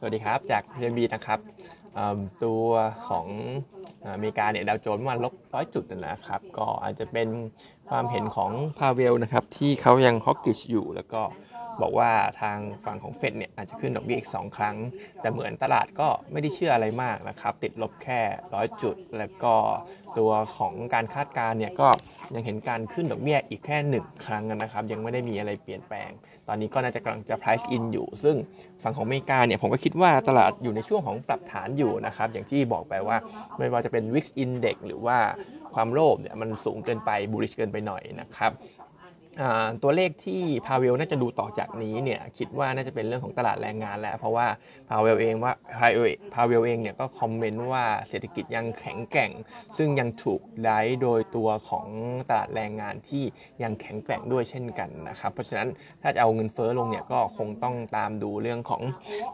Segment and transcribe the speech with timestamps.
[0.00, 1.40] สวัสดีครับ จาก PNB นะครับ
[2.44, 2.64] ตัว
[3.08, 3.26] ของ
[4.14, 7.28] อเมริกาเนี่ยดาวโจนส์วันลบร้อยจุดนะครับ ก็อาจจะเป็น
[7.88, 11.22] ความเห็นของพาเวลนะครับ ที่เขายังฮอกกิชอยู่แล้วก็
[11.82, 12.10] บอกว่า
[12.40, 14.76] ทางฝั่งของเฟดเนี่ยอาจจะขึ้นดอกเบี้ยอีก 2 ครั้ง
[15.20, 18.20] แต่เหมือนตลาดก็ไม่ได้เชื่ออะไรมากนะครับ ติดลบแค่
[18.54, 19.54] ร้อยจุด แล้วก็
[20.18, 21.88] ตัวของการคาดการณ์เนี่ยก็
[22.34, 26.10] ยังเห็นการขึ้นดอกเบี้ยอีกแค่ 1 ครั้งนะครับ ยังไม่ได้มีอะไรเปลี่ยนแปลง
[26.48, 28.36] ตอนนี้ก็น่าจะกำลังจะ price in อยู่ ซึ่ง
[28.82, 33.16] ฝั่งของอเมริกาเนี่ยผมก็คิดว่าตลาดอยู่ในช่วงของปรับฐานอยู่นะครับอย่างที่บอกไปว่า
[33.58, 35.18] ไม่ว่าจะเป็น Wix Index หรือว่า
[35.74, 38.52] ความโลภเนี่ยมันสูงเกินไป bullish เกินไปหน่อยนะครับ
[39.82, 44.46] ตัวเลขที่พาเวลน่าจะดูต่อจากนี้เนี่ยคิดว่าน่าจะเป็นเรื่องของตลาดแรงงานแล้วเพราะว่า
[44.88, 49.30] พาเวลเองว่าพาเวลพาเวลเองเนี่ยก็คอมเมนต์ว่าเศรษฐกิจยังแข็งแกร่ง
[49.76, 51.86] ซึ่งยังถูกได้โดยตัวของ
[52.28, 53.24] ตลาดแรงงานที่
[53.62, 55.68] ยังแข็งแกร่งด้วยเช่นกันนะครับเพราะฉะนั้น
[56.02, 58.82] ถ้าจะเอาเงินเฟ้อลงเนี่ยก็คงต้องตามดูเรื่องของ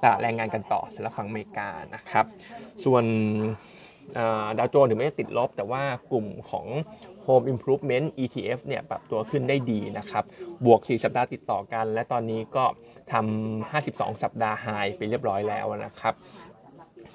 [0.02, 2.24] ตลาดแรงงานกันต่อสำหรับฝั่งอเมริกานะครับ
[2.84, 3.04] ส่วน
[4.58, 5.82] ดาวโจนส์ถึงไม่ได้ติดลบ แต่ว่า
[6.12, 6.66] กลุ่มของ
[7.26, 10.24] Home Improvement ETF เนี่ยปรับตัวขึ้นได้ดีนะครับ
[10.64, 12.64] บวก 4 สัปดาห์ติดต่อกัน และตอนนี้ก็
[13.12, 14.66] ทำ 52 สัปดาห์ไฮ
[14.96, 16.14] ไปเรียบร้อยแล้วนะครับ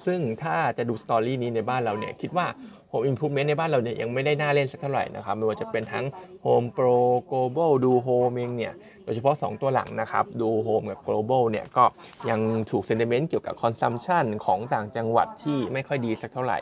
[0.06, 2.46] ซึ่งถ้าจะดูสตอรี่นี้ในบ้านเราเนี่ยคิดว่า
[2.90, 6.04] Home Improvement ในบ้านเราเนี่ยยังไม่ได้น่าเล่นสักเท่าไหร่นะครับไม่ว่าจะเป็นทั้ง
[6.44, 6.98] Home Pro
[7.30, 8.74] Global ดู Home เองเนี่ย
[9.04, 11.84] โดยเฉพาะ 2 ตัวหลังนะครับ ดู Home กับ Global เนี่ยก็
[12.30, 16.58] ยังถูกเซนติเมนต์เกี่ยวกับ Consumption ของต่างจังหวัดที่ไม่ค่อยดีสักเท่าไหร่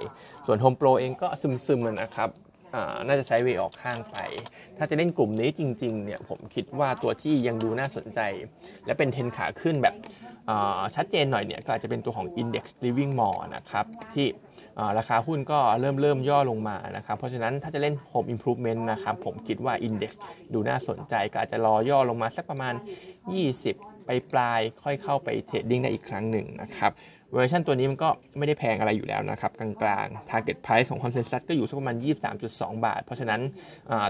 [0.46, 1.28] ส่วน Home Pro เองก็
[1.66, 2.30] ซึมๆนะครับ
[3.06, 4.16] น่าจะใช้เวออกข้างไป
[4.76, 8.20] ถ้าจะเล่นกลุ่มนี้จริงๆเนี่ยผมคิดว่าตัวที่ยังดูน่าสนใจ
[8.86, 9.94] และเป็นเทนขาขึ้นแบบ
[10.94, 13.84] ชัดเจนหน่อยเนี่ยก็อาจจะเป็นตัวของ Index Living Mall นะครับ
[14.14, 14.26] ที่
[14.98, 20.10] ราคาหุ้นก็เริ่มเริ่มย่อลงมานะครับ เพราะฉะนั้นถ้าจะเล่น Home Improvement นะครับ ผมคิดว่า Index
[20.52, 22.74] ดูน่าสนใจ ก็อาจจะรอย่อลงมาสักประมาณ
[23.40, 26.92] 20 ไปปลายค่อยเข้าไปเทรดดิ้งได้อีกครั้งหนึ่งนะครับ
[27.32, 29.70] เวอร์ชันตัวนี้มันก็ไม่ได้แพงอะไรอยู่แล้วนะครับ กลา
[30.04, 31.96] งๆ target price ของ consensus ก็อยู่สักประมาณ
[32.40, 33.40] 23.2 บาท เพราะฉะนั้น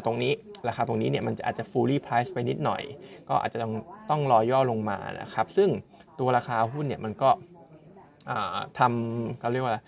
[0.04, 0.32] ตรงนี้
[0.68, 2.82] ราคาตรงนี้เนี่ยมันจะอาจจะ fully price ไปนิดหน่อย
[3.28, 3.72] ก็อาจจะต้อง
[4.10, 5.68] ต้องรอย่อลงมานะครับ ซึ่ง
[6.20, 7.30] ตัวราคาหุ้นเนี่ยมันก็
[8.78, 9.82] ทำเขาเรียกว่า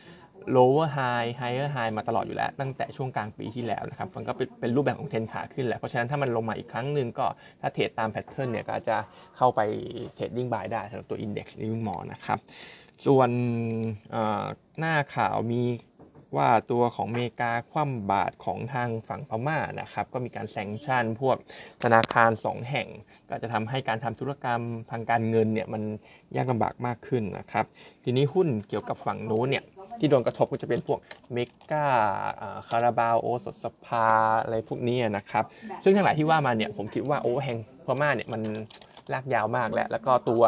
[0.56, 7.26] lower high higher high มาตลอดอยู่แล้ว ตั้งแต่ช่วงกลางปีที่แล้วนะครับ มันก็เป็นรูปแบบของเทนขาขึ้นแหละ เพราะฉะนั้นถ้ามันลงมาอีกครั้งหนึ่งก็
[7.60, 8.96] ถ้า trade ตาม pattern เนี่ยก็จะ
[9.36, 9.60] เข้าไป
[10.14, 12.38] trading buy ได้สำหรับตัว Index Living Mall นะครับ
[13.06, 13.30] ส่วน
[14.78, 15.62] หน้าข่าวมี
[16.36, 21.36] ว่าตัวของเมกาคว่ำบาตรของทางฝั่งพม่านะครับ ก็มีการ sanction พวก
[21.82, 22.88] ธนาคาร 2 แห่ง
[23.28, 25.82] ก็จะทำให้การทำธุรกรรมทางการเงินเนี่ยมัน
[26.36, 27.64] ยากลำบากมากขึ้นนะครับ
[28.04, 29.64] ทีนี้หุ้นเกี่ยวกับฝั่งโน้นเนี่ย
[29.98, 30.98] ที่โดนกระทบก็จะเป็นพวก
[31.32, 31.38] เม
[31.70, 31.86] กา
[32.68, 34.08] คาราบาวโอสดสภา
[34.42, 35.44] อะไรพวกนี้นะครับ
[35.82, 38.42] ซึ่งทั้งหลายที่ว่ามาเนี่ยผมคิดว่าโอแห่งพม่าเนี่ยมัน
[39.12, 40.42] ลากยาวมากแล้วแล้วก็ตัว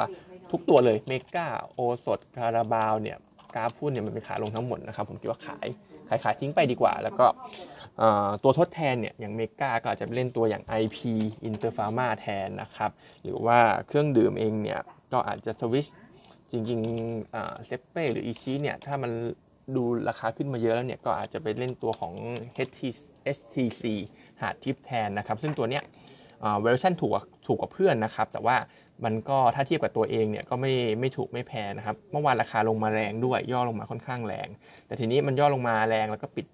[0.53, 3.19] ทุกตัวเลยเมกาโอสดคาราบาวเนี่ย
[3.55, 5.67] กราฟหุ้นเนี่ยมันเป็นขาลงทั้งหมดนะครับผมคิดว่าขาย
[6.09, 7.27] ขายขายทิ้งไปดีกว่า แล้วก็
[8.43, 10.99] ตัวทดแทนเนี่ยอย่างเมกาก็อาจจะเล่นตัวอย่าง IP
[11.49, 12.91] Inter Pharma แทนนะครับ
[13.23, 14.81] หรือว่าเครื่องดื่มเองเนี่ย
[15.13, 15.87] ก็อาจจะสวิช
[16.51, 19.11] จริงๆเซเป้หรืออีชีเนี่ยถ้ามัน
[19.77, 22.15] ดูราคาขึ้นมาเยอะแล้วเนี่ยก็อาจจะไปเล่นตัวของ
[22.69, 23.83] HTC
[24.41, 25.83] หาดทิปแทนนะครับ ซึ่งตัวเนี้ย
[26.61, 27.13] เวอร์ชันถูก
[27.47, 28.57] ถูกกว่าเพื่อนนะครับ แต่ว่า
[29.05, 34.49] มันก็ถ้าเทียบกับตัวเองเนี่ยก็ไม่ไม่ถูกไม่แพงนะครับ เมื่อวานราคาลงมาแรงด้วย ย่อลงมาค่อนข้างแรง
[34.87, 36.47] แต่ทีนี้มันย่อลงมาแรงแล้วก็ปิด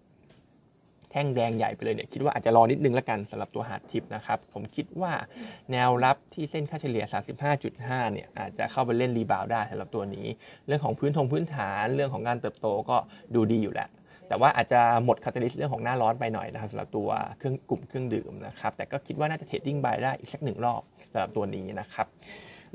[1.13, 5.13] แท่งแดงใหญ่ไปเลยเนี่ยคิดว่าอาจจะรอนิดนึงแล้วกันสำหรับตัวหาดทิพย์นะครับ ผมคิดว่า
[5.73, 7.05] แนวรับที่เส้นค่าเฉลี่ย
[7.59, 10.27] 35.5 เนี่ยอาจจะเข้าไปเล่น rebound ได้สำหรับตัวนี้
[10.67, 12.97] เรื่องของพื้นทงพื้นฐานเรื่องของการเติบโตก็
[13.35, 13.89] ดูดีอยู่แล้ว
[14.29, 17.09] แต่ว่าอาจจะหมด catalyst เรื่องของหน้าร้อนไปหน่อยนะครับสำหรับตัว
[17.39, 22.07] เครื่องกลุ่มเครื่องดื่มนะครับแต่ก็คิดว่าน่าจะ trading buy ได้อีกสักหนึ่งรอบสำหรับตัวนี้นะครับ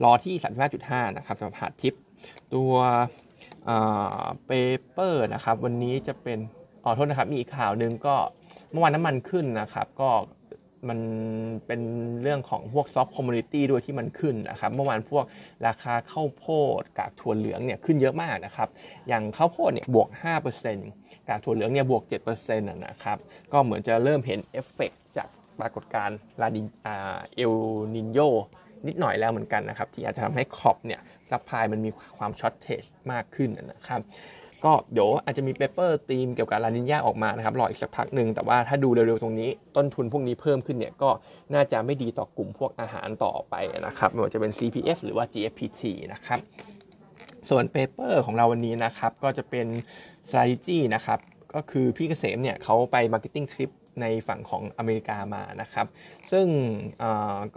[0.04, 0.36] รอที่
[0.76, 1.94] 35.5 นะครับสำหรับหาดทิพย์
[2.54, 2.74] ตัว
[3.66, 6.40] paper นะครับวันนี้จะเป็น
[6.84, 8.16] อ๋อโทษนะครับมีอีกข่าวหนึ่งก็
[8.72, 10.10] เมื่อวานน้ำมันขึ้นนะครับ ก็
[10.90, 11.00] มัน
[11.68, 11.82] เป็น
[12.22, 15.26] เรื่องของพวก soft commodity ด้วยที่มันขึ้นนะครับเมื่อวานพวก
[15.68, 16.46] ราคาข้าวโพ
[16.80, 18.70] ดกากถั่วเหลืองเนี่ยขึ้นเยอะมากนะครับ
[19.08, 20.10] อย่างข้าวโพดเนี่ยบวก
[20.70, 22.04] 5%กากถั่วเหลืองเนี่ยบวก
[22.34, 23.18] 7%นะครับ
[23.54, 25.28] ก็เหมือนจะเริ่มเห็นเอฟเฟกจาก
[25.60, 26.68] ปรากฏการณ์ลานีญา
[27.36, 27.54] เอล
[27.96, 28.20] นีโญ
[28.88, 34.02] นิดหน่อยแล้วเหมือนกันนะครับที่อาจจะทำให้ crop เนี่ย supply มันมีความ shortage มากขึ้นนะครับ
[34.66, 41.10] ก็เดี๋ยวอาจจะมี paper theme เกี่ยวกับลานีญาออกมานะครับรออีกสักพักหนึ่งแต่ว่าถ้าดูเร็วๆตรงนี้ ต้นทุนพวกนี้เพิ่มขึ้นเนี่ยก็
[41.54, 43.56] น่าจะไม่ดีต่อกลุ่มพวกอาหารต่อไป
[43.88, 45.82] นะครับไม่ว่าจะเป็น CPF หรือว่า GFPT
[46.14, 46.40] นะครับ
[47.50, 49.68] ส่วน paper ของเราวันนี้นะครับก็จะเป็น
[50.28, 51.20] strategy นะครับ
[51.56, 53.72] ก็คือพี่เกษมเนี่ยเขาไป marketing trip
[54.02, 55.88] ในฝั่งของอเมริกามานะครับ
[56.32, 56.48] ซึ่ง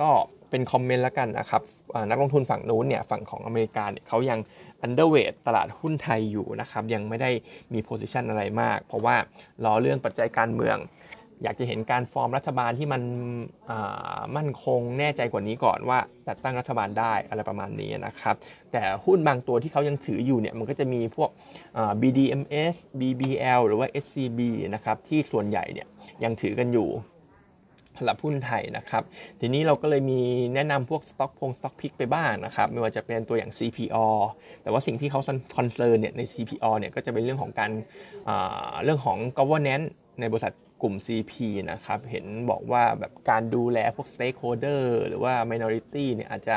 [0.01, 0.11] ก็
[0.57, 1.63] เป็นคอมเมนต์แล้วกันนะครับ
[2.11, 4.39] นักลงทุนฝั่งนู้นเนี่ยฝั่งของอเมริกาเนี่ยเขายัง
[4.87, 7.31] underweight ตลาดหุ้นไทยอยู่นะครับยังไม่ได้
[7.73, 9.17] มีโพสิชันอะไรมาก เพราะว่า
[9.65, 10.77] รอเรื่องปัจจัยการเมือง
[11.43, 13.03] อยากจะเห็นการฟอร์มรัฐบาลที่มัน
[14.37, 18.35] มั่นคงแน่ใจกว่านี้ก่อนว่าจัดตั้งรัฐบาลได้อะไรประมาณนี้นะครับ
[18.73, 21.31] แต่หุ้นบางตัวที่เขายังถืออยู่เนี่ยมันก็จะมีพวก
[22.01, 24.41] BDMs BBL หรือว่า SCB
[24.75, 25.87] นะครับที่ส่วนใหญ่เนี่ย
[26.25, 26.89] ยังถือกันอยู่
[27.99, 29.03] สำหรับหุ้นไทยนะครับ
[29.41, 30.21] ทีนี้เราก็เลยมี
[30.55, 34.07] แนะนำพวกสต็อกพงสต็อกพิกไปบ้างนะครับ ไม่ว่าจะเป็นตัวอย่าง CPO
[34.63, 35.21] แต่ว่าสิ่งที่เขา
[35.57, 37.71] คอนเซิร์นเนี่ยใน CPO เนี่ยก็จะเป็นเรื่องของการ
[38.85, 39.87] เรื่องของ governance
[40.21, 41.33] ในบริษัทกลุ่ม CP
[41.73, 46.57] นะครับ เห็นบอกว่าแบบการดูแลพวก stakeholder หรือว่า minority เนี่ยอาจจะ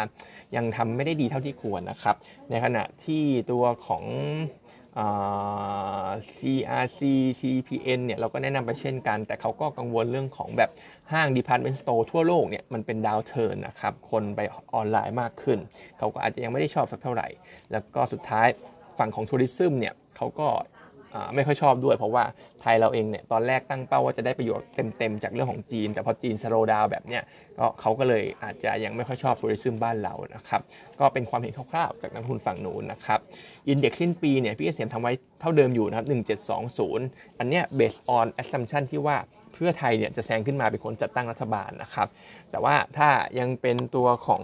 [0.55, 2.15] ยังทำไม่ได้ดีเท่าที่ควรนะครับ
[2.49, 4.03] ในขณะที่ตัวของ
[6.35, 6.99] CRC
[7.39, 10.69] CPN เนี่ยเราก็แนะนำไปเช่นกัน แต่เขาก็กังวลเรื่องของแบบ
[11.11, 14.39] ห้าง department store ทั่วโลกเนี่ยมันเป็น downturn นะครับ คนไป
[14.73, 15.59] ออนไลน์มากขึ้น
[15.97, 17.27] เขาก็อาจจะยังไม่ได้ชอบสักเท่าไหร่
[17.71, 18.47] แล้วก็สุดท้าย
[18.99, 20.47] ฝั่งของ tourism เนี่ยเขาก็
[21.35, 22.23] ไม่ค่อยชอบด้วย เพราะว่า
[22.61, 24.67] ไทยเราเองเนี่ยตอนแรกตั้งเป้าว่าจะได้ประโยชน์
[24.97, 27.23] เต็มๆจากเรื่องของจีน แต่พอจีน slow down แบบเนี้ย
[27.59, 30.61] ก็เขาก็เลยอาจจะยังไม่ค่อยชอบทัวริซึมบ้านเรานะครับ
[30.99, 33.19] ก็เป็นความเห็นคร่าวๆจากนักทุนฝั่งนู้นนะครับ
[33.69, 36.07] อินเด็กซ์สิ้นปีเนี่ยพี่เกษมทำไว้เท่าเดิมอยู่นะครับ
[36.69, 39.17] 1720 อันเนี้ย based on assumption ที่ว่า
[39.53, 42.07] เพื่อไทยเนี่ยจะแซงขึ้นมาเป็นคนจัดตั้งรัฐบาลนะครับ
[42.51, 43.09] แต่ว่าถ้า
[43.39, 44.43] ยังเป็นตัวของ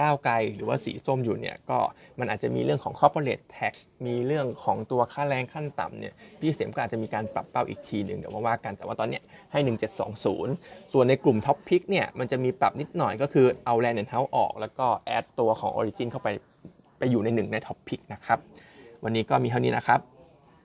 [0.00, 1.78] ก้าวไกลหรือว่าสีส้มอยู่เนี่ยก็
[2.18, 3.72] มันอาจจะมีเรื่องของ corporate tax
[4.06, 9.20] มีเรื่องของตัวค่าแรงขั้นต่ำเนี่ยพี่เสียมก็อาจจะมีการปรับเป้าอีกทีหนึ่งเดี๋ยวมาว่ากันแต่ว่าตอนนี้
[9.52, 9.60] ให้
[10.26, 16.28] 1720 ส่วนในกลุ่ม top pick เนี่ยมันจะมีปรับนิดหน่อยก็คือเอาแลนด์เฮาส์ออก แล้วก็ add ตัวของ Origin เข้าไป
[16.98, 18.38] ไปอยู่ในหนึ่งใน top pick นะครับ
[19.04, 20.00] วันนี้ก็มีเท่านี้นะครับ